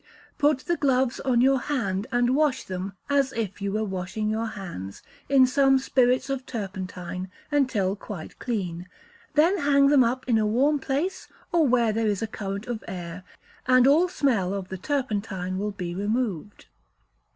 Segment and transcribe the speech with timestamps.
[0.39, 4.47] Put the gloves on your hand and wash them, as if you were washing your
[4.47, 8.89] hands, in some spirits of turpentine, until quite clean;
[9.35, 12.83] then hang them up in a warm place, or where there is a current of
[12.87, 13.23] air,
[13.67, 16.65] and all smell of the turpentine will be removed.